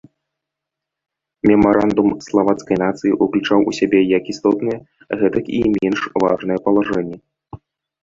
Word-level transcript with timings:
Мемарандум 1.51 2.09
славацкай 2.29 2.77
нацыі 2.85 3.13
ўключаў 3.27 3.59
у 3.69 3.77
сябе 3.83 3.99
як 4.17 4.23
істотныя, 4.37 4.77
гэтак 5.23 5.45
і 5.63 5.65
менш 5.79 5.99
важныя 6.29 6.57
палажэнні. 6.69 7.17